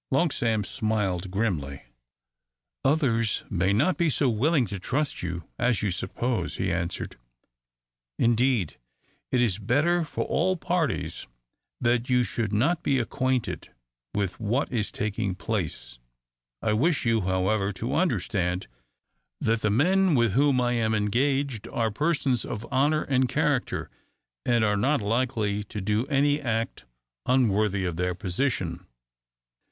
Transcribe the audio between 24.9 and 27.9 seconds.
likely to do any act unworthy